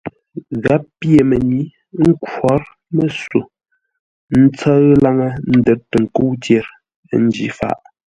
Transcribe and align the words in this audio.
Gháp 0.63 0.81
pyê 0.99 1.19
mənyǐ, 1.29 1.61
ə́ 1.99 2.05
nkhwǒr 2.09 2.61
məsô 2.95 3.41
ńtsə́ʉ 4.43 4.83
laŋə́ 5.03 5.31
ə́ 5.49 5.55
ndə́r 5.57 5.79
tə 5.89 5.97
nkə́u 6.03 6.31
tyer, 6.43 6.65
ə́ 7.13 7.17
njǐ 7.25 7.45
faʼ. 7.57 7.77